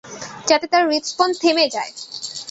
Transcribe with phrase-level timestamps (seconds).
[0.47, 1.91] যাতে তার হৃদস্পন্দন থেমে যায়!